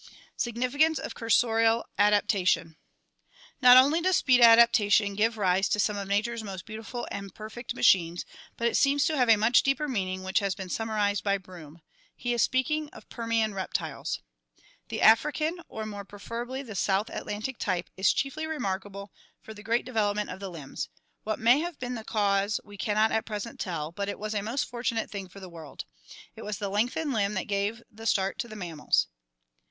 Significance 0.35 0.97
of 0.97 1.13
Cursorial 1.13 1.83
Adaptation 1.99 2.75
Not 3.61 3.77
only 3.77 4.01
does 4.01 4.15
speed 4.17 4.41
adaptation 4.41 5.13
give 5.13 5.37
rise 5.37 5.69
to 5.69 5.79
some 5.79 5.95
of 5.95 6.07
nature's 6.07 6.43
most 6.43 6.65
beautiful 6.65 7.07
and 7.11 7.35
perfect 7.35 7.75
machines, 7.75 8.25
but 8.57 8.67
it 8.67 8.75
seems 8.75 9.05
to 9.05 9.15
have 9.15 9.29
a 9.29 9.37
much 9.37 9.61
deeper 9.61 9.87
meaning 9.87 10.23
which 10.23 10.39
has 10.39 10.55
been 10.55 10.69
summarized 10.69 11.23
by 11.23 11.37
Broom. 11.37 11.83
He 12.15 12.33
is 12.33 12.41
speaking 12.41 12.89
of 12.89 13.09
Permian 13.09 13.53
reptiles: 13.53 14.21
"The 14.89 15.01
African, 15.03 15.59
or 15.69 15.85
more 15.85 16.03
preferably 16.03 16.63
the 16.63 16.73
South 16.73 17.11
Atlantic 17.11 17.59
type, 17.59 17.91
is 17.95 18.11
chiefly 18.11 18.47
remarkable 18.47 19.11
for 19.43 19.53
the 19.53 19.61
great 19.61 19.85
development 19.85 20.31
of 20.31 20.39
the 20.39 20.49
limbs.... 20.49 20.89
What 21.23 21.37
may 21.37 21.59
have 21.59 21.77
been 21.77 21.93
the 21.93 22.03
cause 22.03 22.59
we 22.63 22.75
can 22.75 22.95
not 22.95 23.11
at 23.11 23.27
present 23.27 23.59
tell, 23.59 23.91
but 23.91 24.09
it 24.09 24.17
was 24.17 24.33
a 24.33 24.41
most 24.41 24.63
fortunate 24.67 25.11
thing 25.11 25.29
for 25.29 25.39
the 25.39 25.47
world. 25.47 25.85
It 26.35 26.41
was 26.41 26.57
the 26.57 26.69
lengthened 26.69 27.13
limb 27.13 27.35
that 27.35 27.43
gave 27.45 27.83
the 27.91 28.07
start 28.07 28.39
to 28.39 28.47
the 28.47 28.55
mammals. 28.55 29.05